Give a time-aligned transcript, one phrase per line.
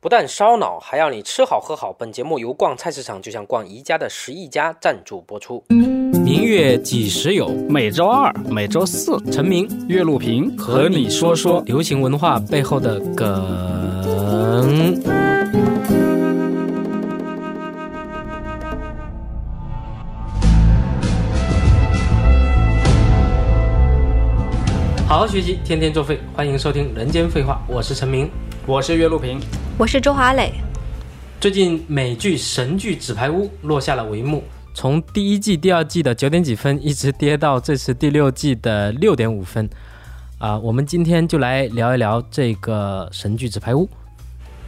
[0.00, 1.92] 不但烧脑，还要你吃好喝好。
[1.92, 5.64] 本节目由逛菜市场就像逛宜家的十亿家赞助播出。
[6.24, 7.48] 明月几时有？
[7.68, 13.26] 每周二、每周四，陈明、岳路平和你说说流行文化背后的梗。
[25.08, 26.20] 好好学习，天天作废。
[26.36, 28.30] 欢迎收听《人间废话》，我是陈明。
[28.68, 29.40] 我是岳路平，
[29.78, 30.52] 我是周华磊。
[31.40, 39.66] 最近美剧神剧《纸牌屋》落下了帷幕，从第一季、第二季的九点几分，一直跌到这次第六季的六点五分。
[40.36, 43.86] 啊，我们今天就来聊一聊这个神剧《纸牌屋》。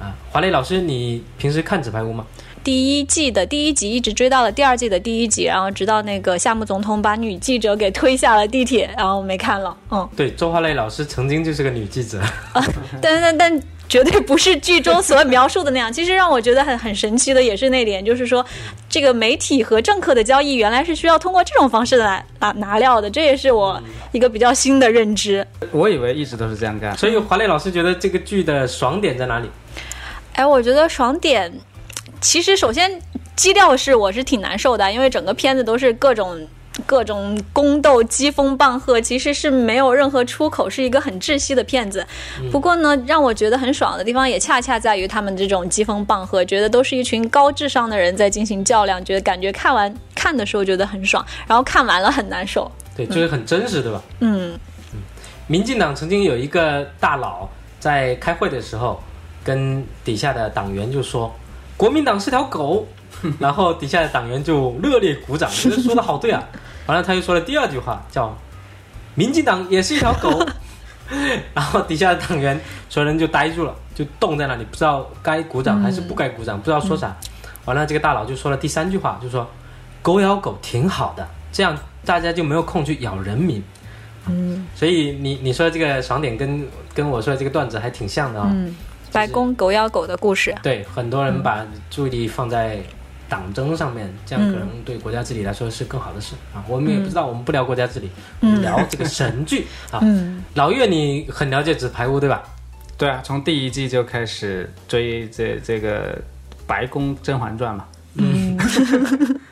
[0.03, 2.25] 啊，华磊老师，你平时看《纸牌屋》吗？
[2.65, 9.77] 第一季的第一集一直追到了第二季的第一集，然后直到那个夏目总统把女记者给推下了地铁，然后没看了。
[9.91, 12.19] 嗯，对，周华磊老师曾经就是个女记者。
[12.55, 12.65] 啊，
[13.03, 13.63] 但但但。
[13.91, 15.93] 绝对不是剧中所描述的那样。
[15.93, 18.43] 其实让我觉得很很神奇的也是那点，就是说，
[18.89, 23.11] 这个媒体和政客的交易原来是需要通过这种方式来拿拿料的。
[23.11, 23.83] 这也是我
[24.13, 25.45] 一个比较新的认知。
[25.73, 26.97] 我以为一直都是这样干。
[26.97, 29.51] 所以华磊老师觉得这个剧的爽点在哪里？
[30.35, 31.53] 哎，我觉得爽点，
[32.21, 33.03] 其实首先
[33.35, 36.49] 基调是我是挺难受的，因为整个片子都是各种。
[36.91, 42.05] 各种宫斗、机风棒喝，其实是没有任何出口，是一个很窒息的片子。
[42.51, 52.69] 不过呢，让我觉得很爽的地方，也恰恰在于他们这种机风棒喝，觉得都是一群高智商的人在进行较量，觉得感觉看完看的时候觉得很爽，然后看完了很难受。
[52.97, 54.03] 对，就是很真实，对吧？
[54.19, 54.59] 嗯
[54.93, 54.99] 嗯。
[55.47, 59.01] 民进党曾经有一个大佬在开会的时候，
[59.45, 61.33] 跟底下的党员就说
[61.79, 62.85] ：“国民党是条狗。”
[63.39, 66.43] 然后底下的党员就热烈鼓掌，觉得说的好对啊。
[66.87, 68.37] 完了他又说了第二句话，叫
[69.15, 70.45] “民进党也是一条狗”。
[71.55, 77.17] 然后底下的党员所有人就呆住了，就冻在那里，不知道该鼓掌还是不该鼓掌，不知道说啥。
[77.65, 79.49] 完了这个大佬就说了第三句话，就说
[80.03, 83.63] “狗咬狗挺好的”，这样大家就没有空去咬人民。
[84.27, 88.49] 嗯，所以你你说这个爽点跟跟我说的这个段子还挺像的啊。
[88.53, 88.77] 嗯，
[89.11, 90.55] 白宫狗咬狗的故事。
[90.63, 92.81] 对，很多人把注意力放在。
[93.31, 96.63] 党争上面，这样可能对国家治理来说是更好的事啊。
[96.69, 98.11] 我们也不知道，我们不聊国家治理，
[98.61, 100.03] 聊这个神剧 啊。
[100.55, 102.43] 老岳，你很了解《纸牌屋》对吧？
[102.99, 106.15] 对啊，从第一季就开始追这这个
[106.67, 107.87] 《白宫甄嬛传》嘛。
[108.15, 108.59] 嗯，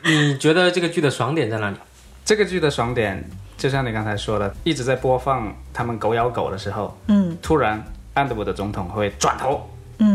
[0.03, 1.77] 你觉得这个剧的爽点在哪里？
[2.25, 3.23] 这个剧的爽点，
[3.57, 7.81] 就像你刚才说的，一直在播放他们狗咬狗的时候，嗯，突然
[8.13, 9.67] 安德伍的总统会转头。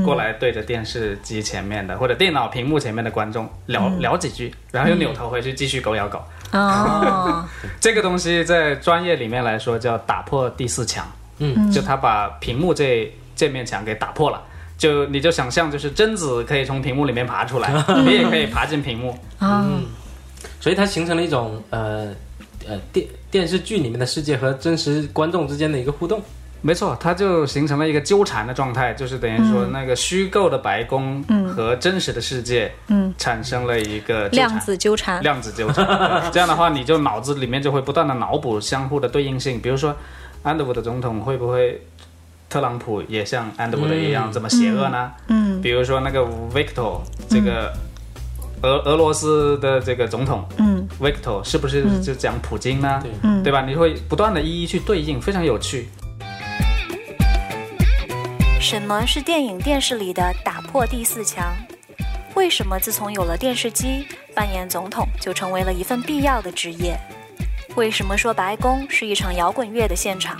[0.04, 6.22] 过来对着电视机前面的或者电脑屏幕前面的观众聊聊几句，然后又扭头回去继续狗咬狗。
[6.52, 7.44] 哦，
[7.80, 11.06] 这个东西在专业里面来说叫打破第四墙。
[11.38, 14.40] 嗯，就他把屏幕这这面墙给打破了。
[14.78, 17.72] 就你就想象，就是贞子可以从屏幕里面爬出来，
[18.04, 19.16] 你也可以爬进屏幕。
[19.40, 19.84] 嗯，
[20.60, 22.12] 所以它形成了一种呃
[22.66, 26.22] 呃电电视剧里面的世界和真实观众之间的一个互动。
[26.66, 31.22] 没错，它就形成了一个纠缠的状态，就是等于说那个虚构的白宫
[31.54, 35.22] 和真实的世界，嗯，产生了一个量子纠缠。
[35.22, 39.60] 量子纠缠，这样的话，你就脑子里面就会不断的脑补相互的对应性。
[39.60, 39.94] 比如说，
[40.42, 41.82] 安德伍的总统会不会
[42.48, 45.12] 特朗普也像安德伍的一样这么邪恶呢？
[45.26, 46.20] 嗯，比如说那个
[46.54, 46.98] Victor
[47.28, 47.74] 这个
[48.62, 53.02] 俄俄罗斯的这个总统，嗯，Victor 是不是就讲普京呢？
[53.02, 53.66] 对，对吧？
[53.66, 55.90] 你会不断的一一去对应，非常有趣。
[58.64, 61.54] 什么是电影电视里的打破第四墙？
[62.34, 66.98] 为什么自从有了电视机，扮演总统就成为了一份必要的职业？
[67.76, 70.38] 为什么说白宫是一场摇滚乐的现场？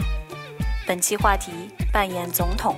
[0.86, 1.52] 本期话题：
[1.92, 2.76] 扮演总统。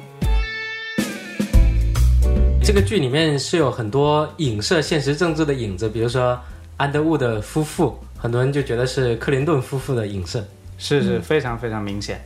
[2.60, 6.36] 这个剧里面是有很多影射现实政治的影子，比如说
[6.76, 10.44] 安德伍的夫妇，很多人就觉得是克林顿夫妇的影射，
[10.76, 12.20] 是是非常非常明显。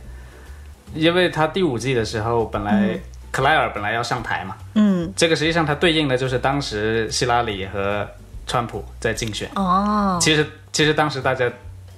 [0.93, 2.99] 因为他第五季的时候，本来
[3.31, 8.05] 克莱尔本来要上台嘛，嗯，这个实际上它对应的就是当时希拉里和
[8.45, 9.49] 川普在竞选。
[9.55, 11.49] 哦，其实其实当时大家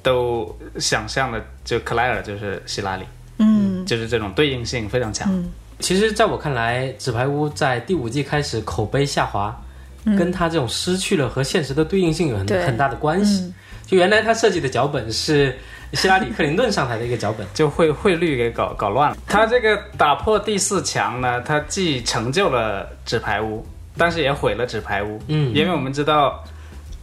[0.03, 3.03] 都想象的，就克莱尔就是希拉里，
[3.39, 5.43] 嗯，就是这种对应性非常强。
[5.79, 9.59] 其实，在我看来，《纸牌屋》在第五季开始口碑下滑，
[10.05, 13.51] 跟他这种失去了和现实的对应性有很很大的关系。
[13.87, 15.57] 就原来他设计的脚本是。
[15.93, 19.17] 希拉里·克林顿上台的一个脚本，就汇汇率给搞搞乱了。
[19.27, 23.65] 他这个打破第四强呢，他既成就了纸牌屋，
[23.97, 25.21] 但是也毁了纸牌屋。
[25.27, 26.43] 嗯，因为我们知道，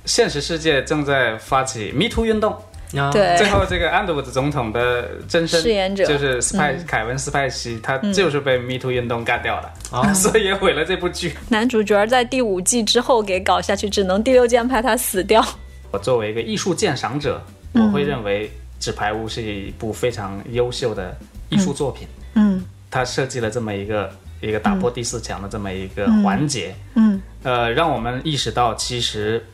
[0.04, 2.52] 现实世界正在发起 Me Too 运动，
[2.96, 11.32] 啊对最后这个安德伍德总统的真身饰演者就是斯派、凯文斯派西，他就是被 Me Too 运动干掉的，哦 所以也毁了这部剧。
[11.48, 15.44] 男主角在第五季之后给搞下去，只能第六季安排他死掉。
[15.92, 17.40] 我作为一个艺术鉴赏者，
[17.74, 18.48] 我会认为
[18.80, 21.16] 《纸牌屋》是一部非常优秀的
[21.50, 22.08] 艺术作品。
[22.34, 22.64] 嗯。
[22.90, 24.10] 他设计了这么一个
[24.40, 27.20] 一个打破第四墙的这么一个环节，嗯。
[27.44, 29.44] 呃，让我们意识到，其实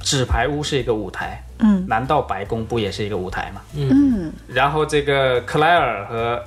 [0.00, 1.86] 纸牌屋是一个舞台，嗯。
[1.86, 3.60] 难道白宫不也是一个舞台吗？
[3.74, 4.32] 嗯。
[4.48, 6.42] 然后这个克莱尔和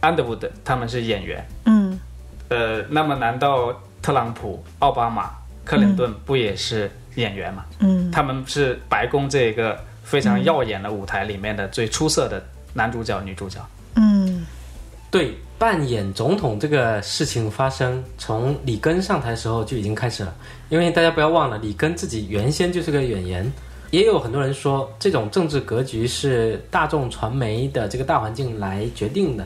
[0.00, 2.00] 安德伍德他们是演员，嗯。
[2.48, 5.30] 呃，那么难道特朗普、奥巴马、
[5.64, 7.64] 克林顿不也是演员吗？
[7.78, 8.10] 嗯。
[8.10, 12.42] 他们是白宫这个非常耀眼的舞台里面的最出色的
[12.74, 13.58] 男主角、女主角。
[13.96, 14.46] 嗯
[15.10, 20.32] 对，扮演总统这个事情发生，从里根上台时候就已经开始了。
[20.68, 23.52] 因为大家不要忘了，里根自己原先就是个演员，
[23.90, 29.44] 也有很多人说，这种政治格局是大众传媒的这个大环境来决定的。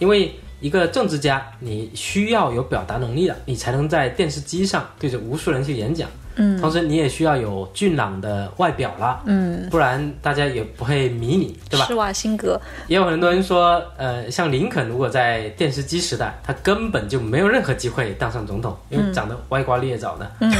[0.00, 6.10] 因为一个政治家，你需要有表达能力的，你才能在电视机上对着无数人去演讲。
[6.36, 11.86] 嗯同时，你也需要有俊朗的外表啦，嗯，不然大家也不会迷你，对吧？
[11.86, 20.30] 施瓦辛格，也有很多人说，呃，像林肯如果在电视机时代，他根本就没有任何机会当上总统，因为长得歪瓜裂枣的。
[20.40, 20.52] 嗯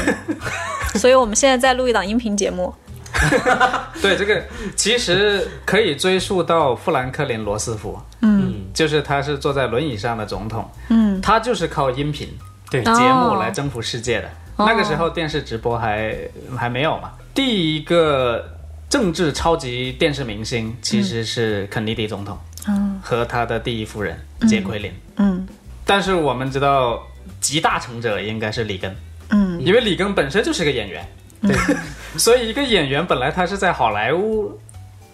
[0.95, 2.73] 所以我们现在在录一档音频节目。
[4.01, 4.43] 对，这个
[4.77, 12.29] 其实可以追溯到富兰克林·罗斯福，嗯就是他是坐在轮椅上的总统，嗯他就是靠音频
[12.71, 14.27] 对节目来征服世界的。
[14.29, 16.17] 哦那个时候电视直播还
[16.57, 17.13] 还没有嘛。
[17.35, 18.45] 第一个
[18.89, 22.99] 政治超级电视明星其实是肯尼迪总统嗯。
[23.03, 24.19] 和他的第一夫人
[24.49, 25.47] 杰奎琳，嗯。
[25.85, 27.01] 但是我们知道
[27.41, 28.97] 集大成者应该是里根，
[29.31, 29.61] 嗯。
[29.61, 31.07] 因为里根本身就是个演员，
[31.43, 31.57] 对，
[32.19, 34.59] 所以一个演员本来他是在好莱坞，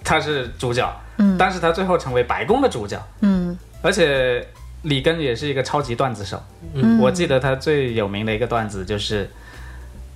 [0.04, 0.88] 他是主角，
[1.18, 1.36] 嗯。
[1.36, 3.58] 但是他最后成为白宫的主角，嗯。
[3.82, 4.46] 而且
[4.82, 6.42] 里根也是一个超级段子手。
[6.74, 9.28] 嗯我记得他最有名的一个段子就是，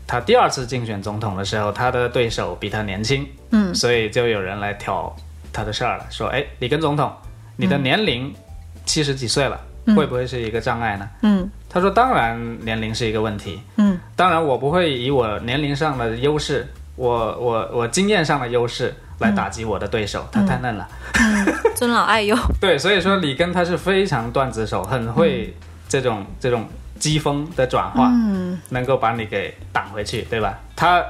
[0.07, 5.15] 他第二次竞选总统的时候，他的对手比他年轻，嗯所以就有人来挑
[5.53, 7.13] 他的事儿了，说：“哎，里根总统，
[7.57, 8.35] 你的年龄
[8.85, 9.61] 七十几岁了，
[9.97, 13.61] 会不会是一个障碍呢？”嗯他说：“当然，年龄是一个问题。
[13.77, 20.89] 嗯当然，我不会以我年龄上的优势，我我我经验上的优势来打击我的对手，他太嫩了。
[21.21, 21.47] 嗯，
[21.77, 22.37] 尊老爱幼。
[22.61, 25.55] 对，所以说里根他是非常段子手，很会
[25.89, 26.67] 这种、这种
[26.99, 30.59] 机锋的转化，嗯能够把你给挡回去，对吧？
[30.75, 31.05] 他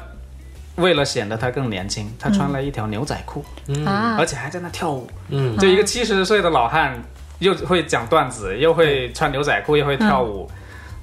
[0.74, 3.86] 为了显得他更年轻，他穿了一条牛仔裤，嗯
[4.18, 5.08] 而且还在那跳舞。
[5.30, 7.02] 嗯，就一个七十岁的老汉，
[7.38, 10.50] 又会讲段子，又会穿牛仔裤，又会跳舞。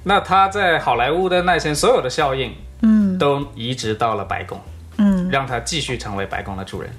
[0.04, 4.60] 那他在好莱坞的那些所有的效应，嗯都移植到了白宫，
[4.98, 6.90] 嗯让他继续成为白宫的主人。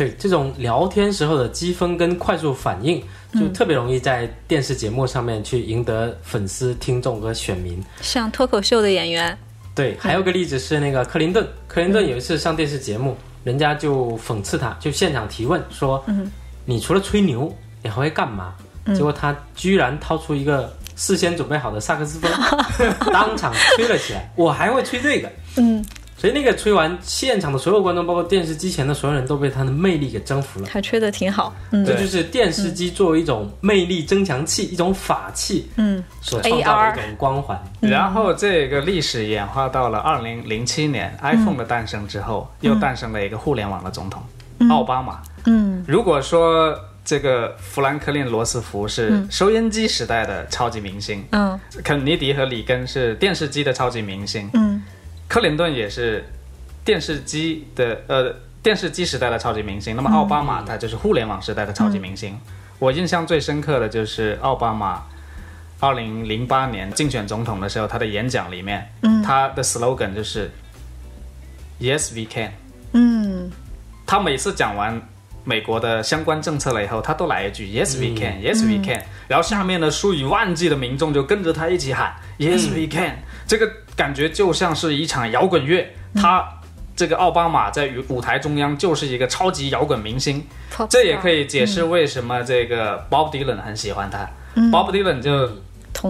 [0.00, 3.04] 对，这种聊天时候的积分跟快速反应，
[3.34, 7.78] 就特别容易在电视节目上面去赢得粉丝、听众和选民。
[8.00, 9.36] 像脱口秀的演员。
[9.74, 13.14] 对，还有个例子是那个克林顿，克林顿有一次上电视节目，
[13.44, 16.02] 人家就讽刺他，就现场提问说
[16.64, 18.54] ：“你除了吹牛，你还会干嘛？”
[18.96, 22.30] 结果他居然掏出一个事先准备好的萨克斯风，
[23.12, 24.32] 当场吹了起来。
[24.34, 25.84] 我还会吹这个，嗯，
[26.20, 30.66] 所以那个吹完，现场的所有观众，包括电视机前的所有人都被他的魅力给征服了。
[30.66, 31.54] 他吹得挺好。
[31.70, 31.82] 嗯。
[31.82, 36.04] 这就是电视机作为一种魅力增强器、一种法器嗯。
[36.20, 37.58] 所创造的一种光环。
[37.80, 44.22] 然后这个历史演化到了二零零七年、iPhone 的诞生之后，又诞生了一个互联网的总统、
[44.68, 45.22] 奥巴马。
[45.46, 45.82] 嗯。
[45.88, 51.58] 如果说这个富兰克林·罗斯福是收音机时代的超级明星，嗯。
[51.82, 54.82] 肯尼迪和里根是电视机的超级明星，嗯
[55.30, 56.24] 克林顿也是
[56.84, 58.34] 电视机的呃
[58.64, 62.36] 电视机时代的超级明星，那么奥巴马他就是互联网时代的超级明星。
[62.80, 65.04] 我印象最深刻的就是奥巴马
[65.78, 69.22] 二零零八年竞选总统的时候，他的演讲里面，嗯。
[69.22, 70.50] 他的 slogan 就是
[71.80, 72.50] “Yes, we can”。
[72.94, 73.52] 嗯。
[74.04, 75.00] 他每次讲完
[75.44, 83.18] 美国的相关政策了以后，他都来一句 “Yes, we can, Yes, we can”，、然后下面的数以万计的民众就跟着他一起喊 “Yes, we can”，、
[83.50, 85.84] 这个感觉就像是一场摇滚乐。
[86.14, 86.48] 他
[86.94, 90.46] 这个奥巴马在舞台中央就是一个超级摇滚明星，
[90.88, 94.30] 这也可以解释为什么这个 Bob Dylan 很喜欢他。
[94.70, 95.50] Bob Dylan 就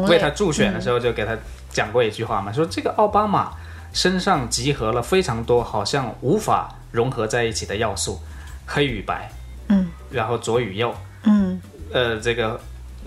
[0.07, 1.35] 为他助选的时候就给他
[1.71, 3.53] 讲过一句话嘛，说这个奥巴马
[3.95, 8.21] 身上集合了非常多好像无法融合在一起的要素，
[8.67, 9.33] 黑与白，
[9.69, 11.59] 嗯，然后左与右，嗯。
[11.93, 12.61] 呃，这个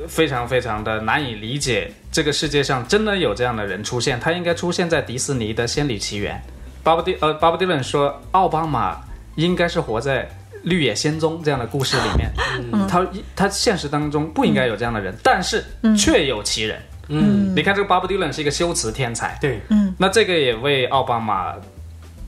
[0.08, 6.36] 非常非常的难以理解，这个世界上真的有这样的人出现，他应该出现在迪士尼的《仙履奇缘》。
[6.84, 9.00] 巴布迪呃，巴布迪伦说，奥巴马
[9.36, 10.30] 应该是活在
[10.64, 15.64] 绿野仙踪这样的故事里面，他他现实当中不应该有这样的人，但是
[15.98, 16.82] 确有其人。
[17.10, 19.94] 嗯，你看这个 Bob Dylan 是一个修辞天才，对，嗯。
[19.98, 21.54] 那这个也为奥巴马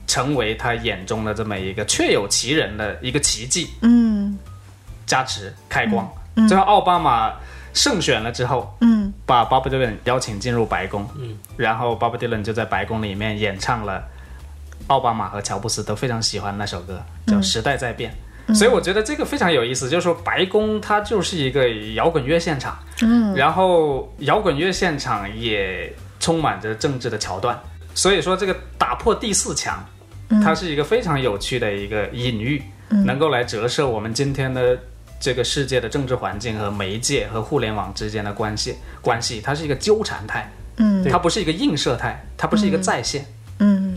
[0.06, 3.70] 成为他眼中的这么一个确有其人的一个奇迹。
[3.82, 4.38] 嗯。
[5.06, 6.08] 加持开光。
[6.46, 7.32] 最后奥巴马
[7.76, 9.12] 胜选了之后，嗯。
[9.24, 14.02] 把 Bob Dylan 邀请进入白宫，嗯，然后 Bob Dylan 就在白宫里面演唱了
[14.86, 18.12] 奥巴马和乔布斯都非常喜欢那首歌，叫《时代在变》。
[18.54, 23.34] 所以我觉得这个非常有意思，就是说白宫它就是一个摇滚乐现场，嗯。
[23.34, 27.58] 然后摇滚乐现场也充满着政治的桥段，
[27.92, 29.84] 所以说这个打破第四墙，
[30.42, 32.62] 它是一个非常有趣的一个隐喻，
[33.04, 34.78] 能够来折射我们今天的
[35.26, 41.02] 这个世界的政治环境和媒介和互联网之间的关系关系，它是一个纠缠态，嗯。
[41.10, 43.26] 它不是一个映射态，它不是一个再现。
[43.58, 43.92] 嗯。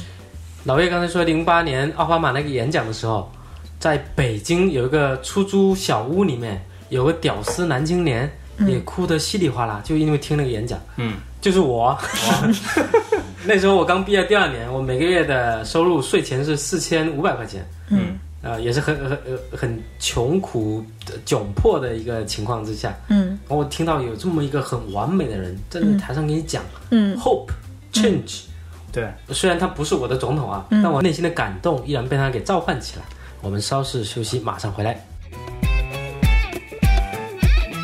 [0.63, 3.31] 老岳刚才说零八年奥巴马那个演讲的时候，
[3.77, 6.59] 在北京有一个出租小屋里面
[6.89, 8.27] 有个屌丝男青年，
[8.65, 10.79] 也哭得稀里哗啦，就因为听那个演讲。
[10.97, 11.95] 嗯，就是我，
[13.45, 18.17] 那时候我刚毕业第二年，我每个月的收入税前是四千五百块钱，嗯
[18.49, 27.51] 呃，也是很很呃很穷苦的窘迫的一个情况之下，嗯然后我听到有这么一个很完美的人站在台上给你讲嗯 hope
[27.93, 28.45] change，、
[28.91, 33.03] 对，虽然他不是我的总统啊，但我内心的感动依然被他给召唤起来。
[33.39, 34.99] 我们稍事休息，马上回来。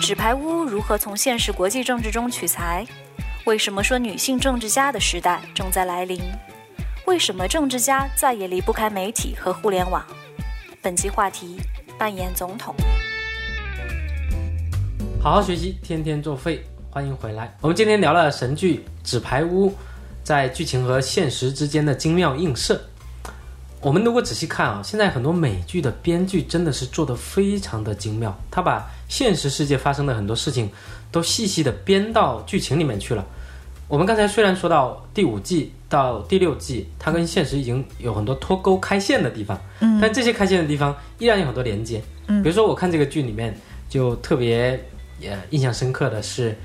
[0.01, 2.87] 纸牌屋如何从现实国际政治中取材？
[3.45, 6.19] 为什么说女性政治家的时代正在来临？
[7.05, 10.03] 为什么政治家再也离不开媒体和互联网？
[10.85, 11.57] 本期话题：
[11.97, 12.75] 扮演总统。
[15.19, 16.63] 好好学习，天天作废。
[16.91, 17.57] 欢迎回来。
[17.59, 19.67] 我们今天聊了神剧《纸牌屋》
[20.23, 22.79] 在剧情和现实之间的精妙映射。
[23.81, 30.69] 我们如果仔细看啊，现在很多美剧的编剧真的是做得非常的精妙，他把现实世界发生的很多事情
[31.11, 33.25] 都细细的编到剧情里面去了。
[33.87, 42.01] 我们刚才虽然说到第五季到第六季，它跟现实已经有很多脱钩开线的地方，嗯但这些开线的地方依然有很多连接。
[42.27, 43.55] 嗯比如说我看这个剧里面
[43.87, 44.83] 就特别
[45.21, 46.57] 呃印象深刻的是，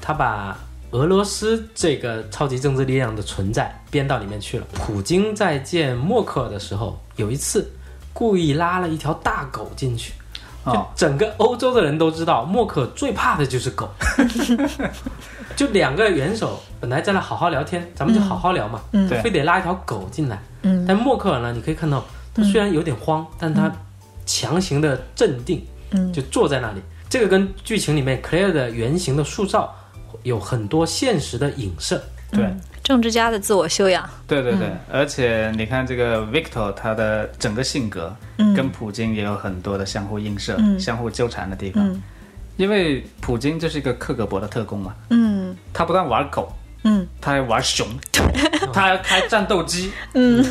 [0.00, 0.58] 他把
[0.90, 4.66] 俄罗斯这个超级政治力量的存在编到里面去了。
[4.72, 7.70] 普京在见默克尔的时候，有一次
[8.12, 10.12] 故意拉了一条大狗进去。
[10.64, 13.88] 就哦整个欧洲的人都知道，默克尔最怕的就是狗。
[15.58, 19.20] 就两个元首本来在那好好聊天，咱们就好好聊嘛，嗯对。
[19.22, 20.40] 非得拉一条狗进来。
[20.62, 20.84] 嗯。
[20.86, 23.68] 但默克尔呢，你可以看到他虽然有点慌，但他
[24.24, 25.60] 强行的镇定，
[25.90, 26.12] 嗯。
[26.12, 26.80] 就坐在那里。
[27.08, 29.74] 这个跟剧情里面 Claire 的原型的塑造
[30.22, 32.00] 有很多现实的影射。
[32.30, 32.48] 对。
[32.84, 38.54] 政治家的自我修养，对对对，而且你看这个 Victor 他的整个性格，嗯。
[38.54, 40.78] 跟普京也有很多的相互映射、嗯。
[40.78, 42.00] 相互纠缠的地方。
[42.58, 45.56] 嗯因为普京就是一个克格勃的特工嘛，嗯。
[45.72, 47.06] 他不但玩狗，嗯。
[47.20, 47.86] 他还玩熊，
[48.74, 50.44] 他还开战斗机，嗯。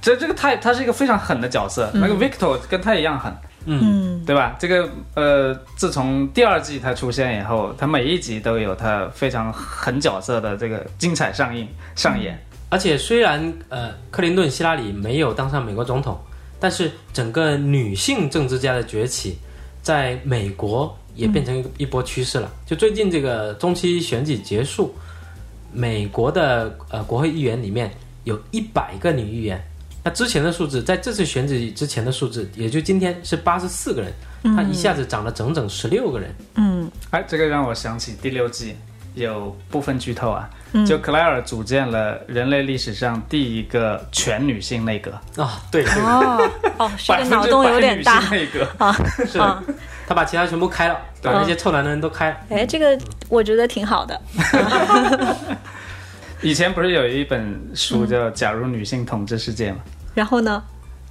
[0.00, 1.90] 这这个太他是一个非常狠的角色。
[1.94, 3.32] 那个 Victor 跟他一样狠，
[3.66, 4.24] 嗯。
[4.24, 4.54] 对吧？
[4.58, 12.40] 这个呃，自从第二季他出现以后，他每一集都有他非常狠角色的这个精彩上映上演。
[12.68, 16.18] 而且虽然呃克林顿希拉里没有当上美国总统，
[16.60, 19.38] 但是整个女性政治家的崛起，
[19.82, 22.50] 在美国也变成一个一波趋势了。
[22.66, 24.94] 就最近这个中期选举结束，
[25.72, 27.90] 美国的呃国会议员里面
[28.24, 29.62] 有一百个女议员，
[30.04, 34.12] 那之前的数字在这次选举之前的数字，也就今天是八十四个人，
[34.56, 36.34] 它一下子涨了整整十六个人。
[36.54, 38.74] 嗯哎，这个让我想起第六季
[39.14, 48.66] 有部分剧透啊，嗯就克莱尔组建了人类历史上第一个全女性内阁，啊，对对，哦哦，这个脑洞有点大性内阁。
[49.26, 49.62] 是的，
[50.06, 52.36] 他把其他全部开了，把那些臭男人都开了。
[52.50, 54.20] 哎，这个我觉得挺好的。
[56.40, 59.80] 以前不是有一本书叫《假如女性统治世界》吗？
[60.14, 60.62] 然后呢，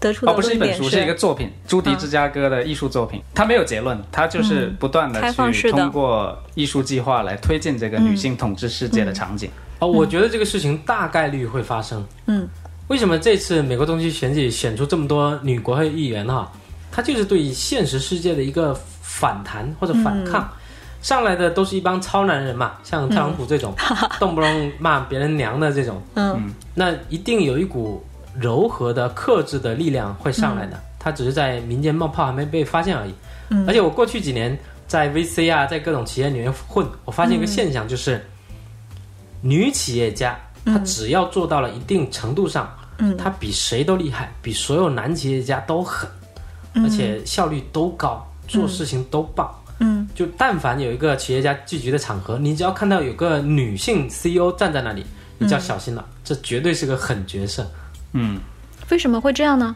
[0.01, 3.22] 得出的哦，不是一本书，是一个作品，朱迪芝加哥的艺术作品。
[3.34, 5.22] 它没有结论，它就是不断的
[5.53, 9.50] 去通过艺术计划来推进这个女性统治世界的场景。
[9.79, 12.05] 哦，我觉得这个事情大概率会发生。
[12.25, 12.48] 嗯，
[12.88, 16.51] 为什么这次美国中期选举选出这么多女国会议员哈？
[16.91, 20.50] 它就是对现实世界的一个反弹或者反抗。
[21.01, 23.74] 上来的都是一帮超男人嘛，像特朗普这种，
[24.20, 30.80] 动不动骂别人娘的这种，嗯那一定有一股柔和的、克制的力量会上来的。
[31.00, 33.14] 它只是在民间冒泡，还没被发现而已。
[33.50, 34.58] 嗯而且我过去几年
[34.88, 38.24] 在 VC 啊，在各种企业里面混，我发现一个现象，就是、
[39.42, 46.10] 女企业家她只要做到了一定程度上，嗯她比谁都厉害，比所有男企业家都狠。
[46.74, 49.54] 而且效率都高，做事情都棒。
[49.80, 55.06] 嗯，就但凡有一个企业家聚集的场合，你只要看到有个女性 CEO 站在那里，
[55.38, 57.70] 你就要小心了，这绝对是个狠角色。
[58.13, 58.39] 嗯，
[58.89, 59.75] 为什么会这样呢？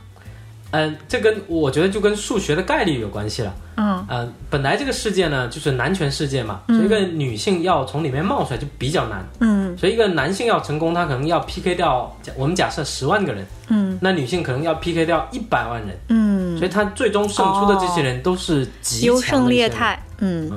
[0.72, 3.56] 嗯，这跟我觉得就跟数学的概率有关系了。
[3.78, 9.26] 嗯嗯，本来这个世界呢就是男权世界嘛，所以一个女性要从里面冒出来就比较难。
[9.40, 19.70] 嗯所以一个男性要成功，他可能要 PK 掉，假我们假设十万个人，嗯那女性可能要 PK 掉一百万人，嗯，所以他最终胜出的这些人都是极优胜劣。
[19.70, 20.02] 汰。
[20.18, 20.50] 嗯，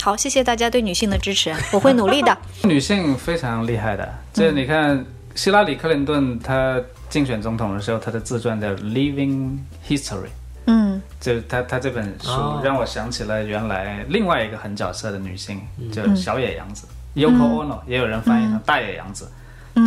[0.00, 2.36] 好，谢谢大家对女性的支持，我会努力的。
[2.64, 4.12] 女性非常厉害的。
[4.32, 5.04] 这你看，
[5.34, 9.58] 希拉里·克林顿她竞选总统的时候，她的自传叫《Living
[9.88, 10.26] History》。
[10.66, 11.00] 嗯。
[11.20, 12.60] 就是她，她这本书哦。
[12.64, 15.90] 让我想起了原来另外一个很角色的女性，嗯。
[15.90, 19.30] 就是小野洋子 （Yoko Ono），也有人翻译成大野洋子。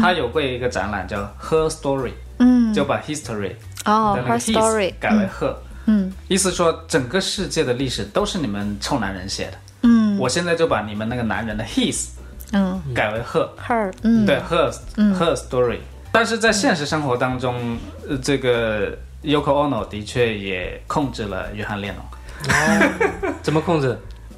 [0.02, 2.10] 她有过一个展览叫《Her Story》，
[2.40, 3.52] 嗯，就把 history
[3.86, 6.12] 哦的那个，Her Story，his 改为 her，嗯。
[6.28, 9.58] 意思说整个世界的历史都是你们臭男人写的。
[9.84, 10.18] 嗯。
[10.18, 12.08] 我现在就把你们那个男人的 his
[12.56, 12.82] 嗯。
[12.94, 14.26] 改为 her，，Her，嗯。
[14.26, 15.80] 对 her her story。
[16.12, 17.78] 但是在现实生活当中，
[18.10, 18.92] 呃这个
[19.24, 22.02] Yoko Ono 的确也控制了约翰列侬。
[22.50, 23.98] 哦， 怎么控制？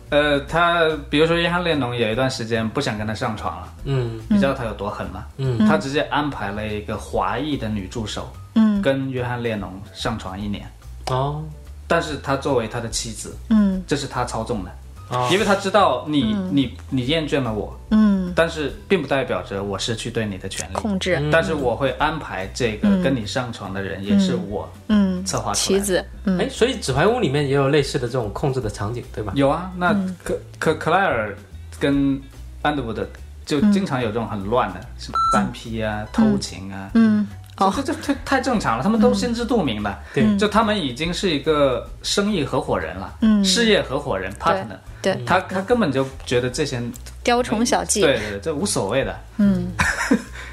[0.09, 4.19] 呃，他比如说约翰列侬有一段时间不想跟他上床了，嗯。
[4.29, 5.25] 你知道他有多狠吗？
[5.37, 5.67] 嗯。
[5.67, 8.81] 他直接安排了一个华裔的女助手嗯。
[8.81, 10.65] 跟约翰列侬上床一年，
[11.07, 11.43] 哦。
[11.89, 13.83] 但是他作为他的妻子，嗯。
[13.85, 14.71] 这是他操纵的，
[15.09, 20.73] 哦因为他知道你你你厌倦了我，嗯，但是并不代表着我失去对你的权利。
[20.73, 25.85] 控制，但是我会安排这个跟你上床的人，也是我嗯，策划出来的。
[25.85, 26.37] 棋子，嗯。
[26.39, 29.31] 哎，所以纸牌屋里面也有类似的这种控制的场景，对吧？
[29.35, 31.35] 有啊，那克克克莱尔
[31.79, 32.19] 跟
[32.61, 33.07] 安德伍德
[33.45, 37.71] 就经常有这种很乱的，什么三 P 啊、偷情啊，嗯，哦。
[37.73, 39.97] 这这这太太正常了，他们都心知肚明的。
[40.13, 40.37] 对。
[40.37, 43.41] 就他们已经是一个生意合伙人了，嗯。
[43.45, 46.81] 事业合伙人 partner，对，他他根本就觉得这些
[47.23, 49.19] 雕虫小技，对对对，这无所谓的。
[49.37, 49.67] 嗯。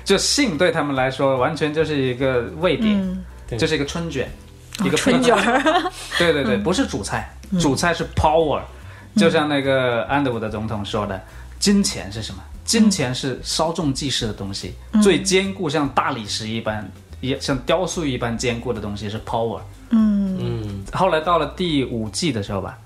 [0.04, 2.94] 就性对他们来说，完全就是一个味点，
[3.48, 4.28] 嗯，就是一个春卷，
[4.84, 5.34] 一个春卷，
[6.18, 8.60] 对对对，不是主菜，主菜是 power，
[9.16, 11.18] 就像那个安德伍德总统说的，
[11.58, 12.42] 金钱是什么？
[12.66, 16.86] 金钱是稍纵即逝的东西，最坚固像大理石一般，
[17.22, 19.60] 也像雕塑一般坚固的东西是 power。
[19.88, 20.36] 嗯。
[20.38, 20.84] 嗯。
[20.92, 22.78] 后来到了第五季的时候吧，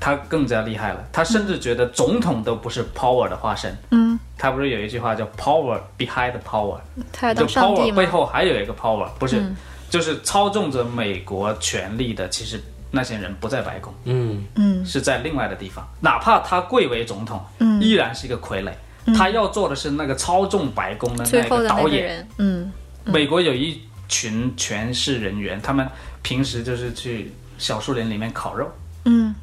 [0.00, 3.76] 他更加厉害了，他甚至觉得总统都不是 power 的化身。
[3.90, 8.06] 嗯，他不是有一句话叫 power behind power，就他要当上帝 power 背？
[8.06, 9.56] 后还有一个 power，不是，嗯。
[9.90, 13.92] 就是操纵着美国权力的，其实那些人不在白宫。
[14.04, 14.44] 嗯。
[14.54, 14.84] 嗯。
[14.84, 17.80] 是在另外的地方，哪怕他贵为总统，嗯。
[17.80, 18.70] 依然是一个傀儡。
[19.14, 22.28] 他要做的是那个操纵白宫的那个导演。
[22.36, 22.70] 嗯。
[23.04, 25.88] 美国有一群权势人员，他们
[26.20, 28.70] 平时就是去小树林里面烤肉，
[29.06, 29.34] 嗯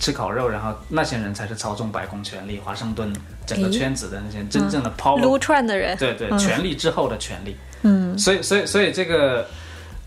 [0.00, 3.12] 吃烤肉，然后那些人才是操纵白宫权力、华盛顿
[3.46, 6.38] 整个圈子的那些真正的 power，、撸串的人，对对，嗯。
[6.38, 7.54] 权力之后的权力。
[7.82, 8.18] 嗯。
[8.18, 9.46] 所以，所以，所以这个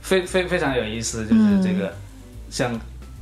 [0.01, 1.93] 非非非常有意思，就是这个、
[2.49, 2.77] 像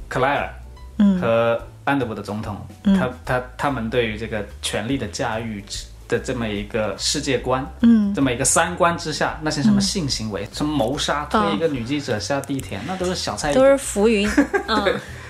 [0.08, 0.50] 克莱尔
[0.98, 1.20] 嗯。
[1.20, 5.64] 和安德伍的总统，他他他们对于这个权力的驾驭
[6.08, 8.14] 的这么一个世界观，嗯。
[8.14, 13.66] 这么一个三观之下，那些什么性行为、什么谋杀、推一个女记者下地铁，那都是小菜都。
[13.66, 14.30] 是浮云，
[14.68, 15.00] 嗯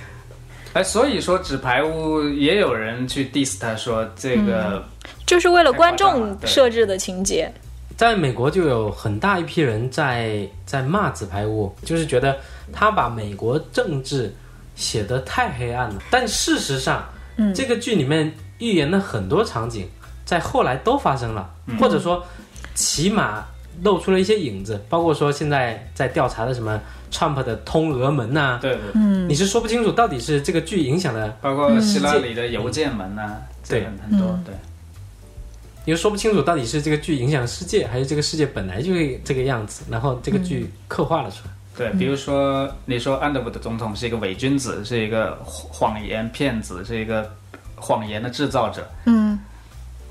[0.74, 4.84] 哎，所以说纸牌屋也有人去 diss 他说这个，
[5.26, 7.52] 就是为了观众设置的情节，
[7.98, 12.38] 在美国就有很大一批人在在骂纸牌屋，就是觉得
[12.72, 14.34] 他把美国政治
[14.76, 16.02] 写得太黑暗了。
[16.10, 17.04] 但事实上，
[17.36, 19.88] 嗯这个剧里面预言的很多场景，
[20.24, 22.26] 在后来都发生了，或者说
[22.74, 23.46] 起码
[23.84, 26.80] 露出了一些影子，包括说现在在调查的什么
[27.12, 34.54] Trump 的通俄门呐、对对，嗯你是说不清楚到底是这个剧影响的，包括希拉里的邮件门呐、这对很很多，对。
[35.84, 41.52] 你又说不清楚到底是这个剧影响世界，还是这个世界本来就是这个样子，然后这个剧刻画了出来。
[41.76, 47.28] 对，比如说你说安德伍的总统是一个伪君子，是一个谎言骗子，是一个
[47.76, 48.88] 谎言的制造者。
[49.06, 49.40] 嗯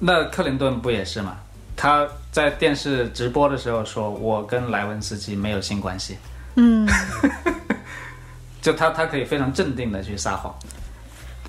[0.00, 1.36] 那克林顿不也是吗？
[1.76, 6.16] 他在电视直播的时候说：“我跟莱文斯基没有性关系。
[6.56, 6.88] 嗯”
[8.62, 10.54] 就他他可以非常镇定的去撒谎。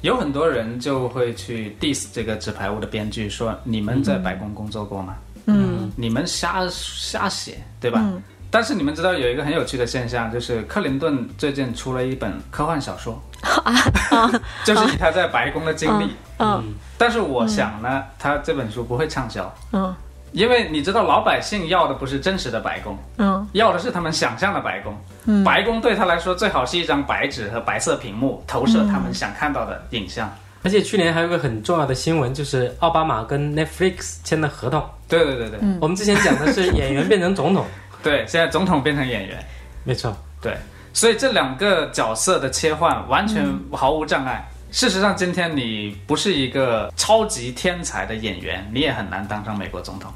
[0.01, 5.15] 有很多人就会去 diss 这个纸牌屋的编剧，说你们在白宫工作过吗？
[5.45, 5.91] 嗯。
[5.95, 7.99] 你们瞎瞎写，对吧？
[8.01, 8.21] 嗯。
[8.49, 13.21] 但是你们知道有一个很有趣的现象，就是克林顿最近出了一本科幻小说，
[14.65, 16.09] 就是以他在白宫的经历。
[16.39, 19.95] 嗯但是我想呢，他这本书不会畅销，嗯
[20.31, 24.95] 因为你知道老百姓要的不是真实的白宫，嗯要的是他们想象的白宫。
[25.25, 30.31] 嗯白宫对他来说最好是一张白纸和白色屏幕，投射他们想看到的影像。
[30.63, 34.83] 而且去年还有个很重要的新闻，就是奥巴马跟 Netflix 签的合同。
[35.07, 37.65] 对对对对、我们之前讲的是演员变成总统，
[38.03, 39.43] 对，现在总统变成演员，
[39.83, 40.15] 没错。
[40.39, 40.55] 对，
[40.93, 44.47] 所以这两个角色的切换完全毫无障碍。
[44.71, 50.09] 事实上，今天你不是一个超级天才的演员，你也很难当上美国总统。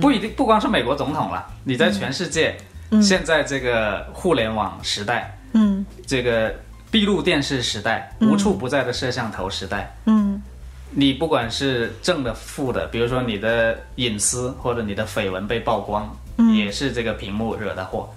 [0.00, 2.56] 不一定，不光是美国总统了，你在全世界，
[3.02, 5.84] 现在这个互联网时代，嗯。
[6.06, 6.54] 这个
[6.90, 10.42] 闭路电视时代，无处不在的摄像头时代，嗯。
[10.90, 16.16] 你不管是正的负的，比如说你的隐私或者你的绯闻被曝光，
[16.54, 18.08] 也是这个屏幕惹的祸。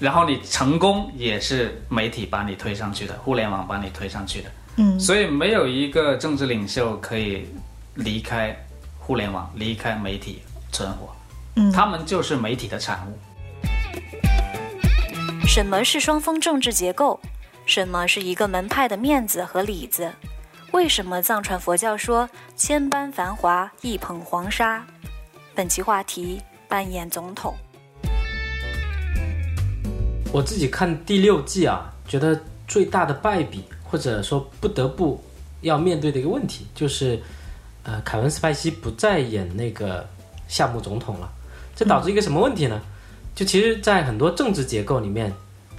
[0.00, 4.48] 然后你成功也是媒体把你推上去的，互联网把你推上去的。
[4.76, 4.98] 嗯。
[4.98, 7.46] 所以没有一个政治领袖可以
[7.94, 8.56] 离开
[8.98, 10.40] 互联网、离开媒体
[10.74, 11.14] 存活。
[11.56, 13.16] 嗯他们就是媒体的产物。
[15.46, 17.20] 什么是双峰政治结构？
[17.64, 20.10] 什么是一个门派的面子和里子？
[20.72, 24.84] 为什么藏传佛教说千般繁华一捧黄沙？
[25.54, 27.54] 本期话题：扮演总统。
[30.32, 35.22] 我自己看第六季啊，觉得最大的败笔，或者说不得不
[35.60, 37.22] 要面对的一个问题，就是，
[37.84, 40.04] 呃，凯文·斯派西不再演那个
[40.48, 41.28] 夏目总统了，
[41.74, 42.80] 这导致一个什么问题呢？
[43.34, 45.32] 就其实，在很多政治结构里面，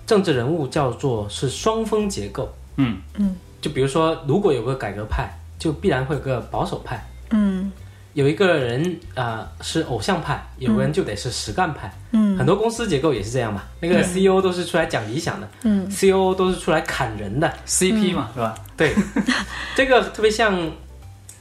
[0.05, 2.53] 政治人物叫做是双峰结构。
[2.77, 7.01] 嗯嗯就比如说，如果有个改革派，就必然会有个保守派。
[7.31, 7.71] 嗯
[8.13, 11.93] 有一个人啊、呃是偶像派，有个人就得是实干派。
[12.11, 17.53] 嗯很多公司结构也是这样嘛，那个 CEO 都是出来讲理想的，嗯，COO 都是出来砍人的。
[17.65, 18.55] ，CP 嘛，是吧？
[18.77, 18.93] 对，
[19.75, 20.57] 这个特别像《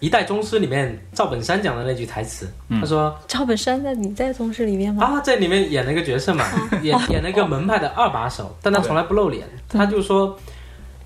[0.05, 2.47] 一代宗师》里面赵本山讲的那句台词，
[2.81, 5.05] 他说赵本山在你在宗师里面吗？
[5.05, 6.45] 啊，在里面演了一个角色嘛，
[6.83, 10.39] 演演了一个门派的二把手，但他从来不露脸，他就说。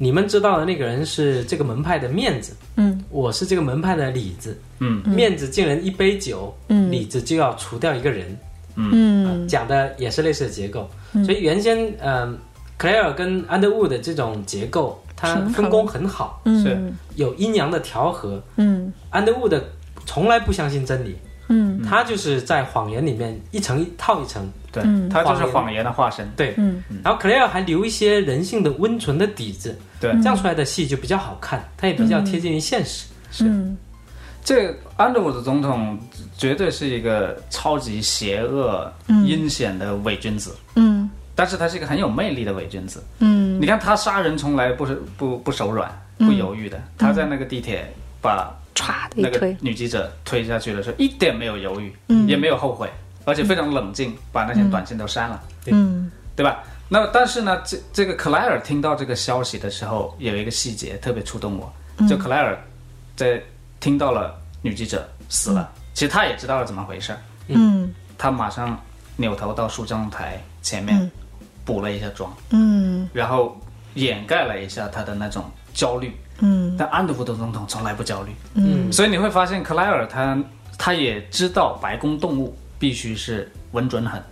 [0.01, 4.57] 你们知道的那个人是这个门派的面子，嗯我是这个门派的里子。
[4.79, 8.39] 嗯面子敬人一杯酒，嗯里子就要除掉一个人。
[8.77, 10.89] 嗯讲的也是类似的结构，
[11.25, 12.39] 所以原先嗯、
[12.77, 16.81] 克莱尔跟安德伍的这种结构，它分工很好，是
[17.17, 18.41] 有阴阳的调和。
[18.55, 18.93] 嗯。
[19.11, 19.63] 安德伍的
[20.07, 21.17] 从来不相信真理，
[21.49, 21.83] 嗯。
[21.83, 24.49] 他就是在谎言里面一层一套一层。
[24.71, 25.09] 对，嗯。
[25.09, 26.31] 他就是谎言的化身。
[26.37, 26.81] 对，嗯。
[27.03, 33.09] 然后克莱尔还留一些人性的温存的底子，对，这样出来的戏就比较好看，它也比较贴近于现实。
[33.33, 33.45] 是。
[34.45, 35.99] 这个安德伍的总统
[36.39, 38.91] 绝对是一个超级邪恶、
[39.27, 43.01] 阴险的伪君子，嗯但是他是一个很有魅力的伪君子。
[43.21, 43.61] 嗯。
[43.61, 47.89] 你看他杀人从来不是不不手软、不犹豫的，他在那个地铁
[48.21, 52.27] 把歘那个，女记者推下去的时候，一点没有犹豫，嗯。
[52.27, 52.91] 也没有后悔，
[53.25, 56.11] 而且非常冷静，把那些短信都删了，嗯。
[56.35, 56.65] 对吧？
[56.89, 61.73] 那但是呢，这这个克莱尔听到这个消息的时候，有一个细节特别触动我，
[62.09, 62.59] 就克莱尔
[63.15, 63.41] 在
[63.79, 67.95] 听到了女记者死了，其实他也知道了怎么回事儿，嗯。
[68.17, 68.77] 他马上
[69.15, 71.09] 扭头到梳妆台前面
[71.69, 73.07] 补了一下妆，嗯。
[73.13, 73.61] 然后
[73.93, 76.17] 掩盖了一下他的那种焦虑。
[76.39, 76.75] 嗯。
[76.79, 78.91] 但安德福德总统从来不焦虑，嗯。
[78.91, 80.43] 所以你会发现克莱尔他
[80.79, 84.23] 他也知道白宫动物必须是稳准狠，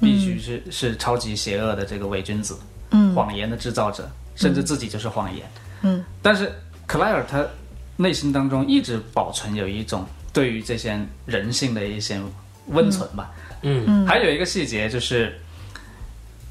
[0.00, 2.56] 必须是是超级邪恶的这个伪君子，
[2.92, 3.12] 嗯。
[3.16, 5.44] 谎言的制造者，甚至自己就是谎言。
[5.82, 6.52] 嗯，但是
[6.86, 7.44] 克莱尔他
[7.96, 12.20] 内心当中一直保存有一种对于这些人性的一些
[12.68, 13.32] 温存吧。
[13.62, 14.06] 嗯。
[14.06, 15.36] 还有一个细节就是，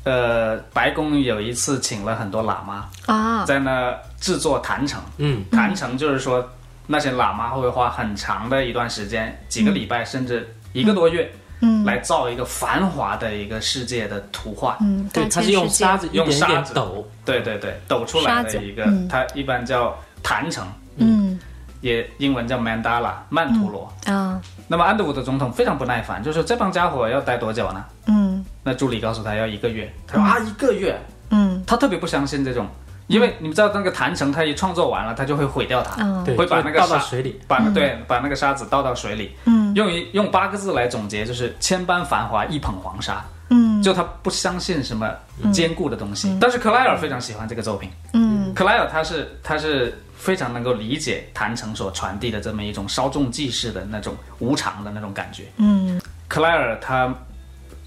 [0.06, 5.02] 呃，白宫有一次请了很多喇嘛啊在那制作坛城。
[5.18, 6.48] 嗯坛城就是说，
[6.86, 14.78] 那些喇嘛会花很长的一段时间，几个礼拜甚至一个多月，嗯来造一个繁华的一个世界的图画。
[14.80, 17.08] 嗯，对，大它是用沙子用沙子点抖。
[17.26, 21.40] 对对对，抖出来的一个，嗯它一般叫坛城，嗯
[21.82, 23.92] 也英文叫 Mandala 曼陀罗。
[24.06, 27.86] 啊那么安德伍的总统非常不耐烦，就说这帮家伙要待多久呢？
[28.08, 28.35] 嗯
[28.66, 31.00] 那助理告诉他要一个月，他说啊一个月，
[31.30, 31.64] 嗯。
[31.68, 32.68] 他特别不相信这种，
[33.06, 35.96] 因为你们知道那个坛城，他一创作完了，他就会毁掉它，
[36.36, 37.40] 会把那个倒到沙水里。
[37.48, 39.72] 把那对把那个沙子倒到水里，嗯。
[39.76, 43.24] 用一用八个字来总结，就是千般繁华一捧黄沙。
[43.50, 43.84] 嗯。
[43.84, 45.08] 就他不相信什么
[45.54, 47.92] 坚固的东西，但是克莱尔非常喜欢这个作品。
[48.14, 48.52] 嗯。
[48.56, 55.44] 克莱尔他是他是非常能够理解坛城所传递的这么一种稍纵即逝的那种无常的那种感觉。
[55.58, 56.02] 嗯。
[56.28, 57.14] 克莱尔他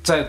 [0.05, 0.25] 在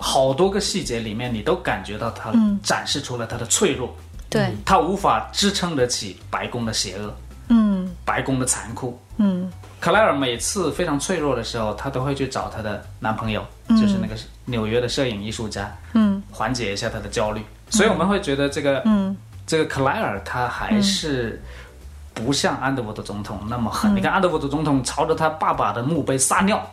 [0.00, 3.94] 好多个细节里面，你都感觉到他嗯展示出了他的脆弱，
[4.28, 4.50] 对。
[4.64, 7.14] 他无法支撑得起白宫的邪恶、
[7.48, 7.88] 嗯。
[8.04, 8.98] 白宫的残酷。
[9.18, 9.52] 嗯。
[9.78, 16.22] 克莱尔每次非常脆弱的时候，她都会去找她的男朋友，就是那个纽约的摄影艺术家，嗯。
[16.30, 17.42] 缓解一下她的焦虑。
[17.68, 19.16] 所以我们会觉得这个、嗯。
[19.46, 21.42] 这个克莱尔他还是
[22.14, 23.94] 不像安德伍德总统那么狠。
[23.96, 26.64] 你看安德伍德总统朝着他爸爸的墓碑撒尿，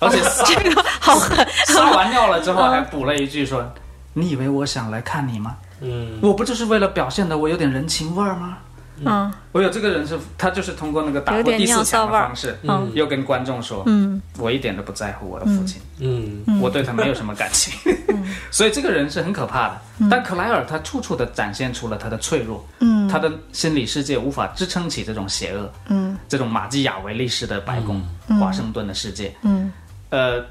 [0.00, 3.68] 而且撒这个好狠，撒完尿了之后还补了一句说
[4.14, 5.56] ：“你以为我想来看你吗？
[5.80, 6.18] 嗯。
[6.22, 8.58] 我不就是为了表现的我有点人情味儿吗？”
[9.00, 9.32] 嗯。
[9.52, 12.90] 我有这个人是，他就是通过那个打破第四墙的方式，嗯。
[12.94, 16.60] 又跟观众说，嗯我一点都不在乎我的父亲，嗯。
[16.60, 17.72] 我对他没有什么感情，
[18.52, 19.80] 所以这个人是很可怕的。
[20.10, 23.08] 但克莱尔他处处的展现出了他的脆弱，嗯。
[23.08, 26.16] 他的心理世界无法支撑起这种邪恶，嗯。
[26.28, 28.00] 这种马基雅维利式的白宫、
[28.40, 29.34] 华盛顿的世界。
[29.42, 29.72] 嗯
[30.10, 30.44] 呃，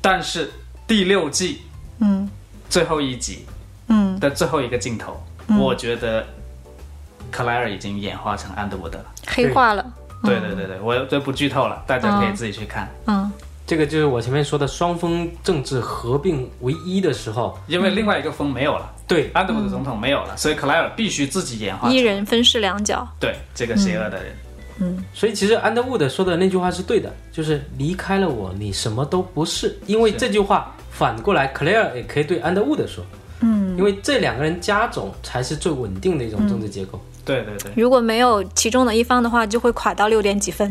[0.00, 0.50] 但是
[0.86, 1.62] 第六季
[2.00, 2.28] 嗯
[2.68, 3.44] 最后一集
[3.88, 5.22] 嗯的最后一个镜头，
[5.58, 6.26] 我觉得
[7.30, 9.04] 克莱尔已经演化成安德伍德了。
[9.26, 9.84] 黑化了，
[10.22, 12.88] 对对对对，我这不剧透了，大家可以自己去看。
[13.06, 13.30] 嗯
[13.66, 24.36] 这个就是我前面说的双峰政治合并为一的时候，因为另外一个峰没有了，对安德伍德总统没有了，所以克莱尔必须自己演化一人分饰两角，对这个邪恶的人。
[25.12, 29.78] 所以其实安德伍德说的那句话是对的，就是离开了我，你什么都不是。
[29.86, 33.04] 因为这句话反过来，克莱尔也可以对安德伍德说，
[33.40, 37.00] 嗯，因为这两个人加总才是最稳定的一种政治结构。
[37.24, 40.70] 对对对，如果没有其中的一方的话，就会垮到六点几分。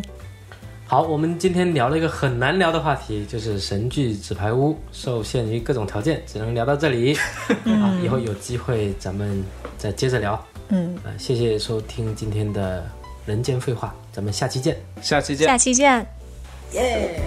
[0.86, 7.18] 好，我们今天聊了一个很难聊的话题，就是神剧《纸牌屋》，受限于各种条件，只能聊到这里。
[7.66, 9.44] 啊，以后有机会咱们
[9.78, 10.40] 再接着聊。
[10.68, 12.88] 嗯，啊，谢谢收听今天的
[13.26, 14.78] 人间废话咱们下期见。
[15.02, 15.48] 下期见。
[15.48, 16.06] 下期见。
[16.74, 17.22] 耶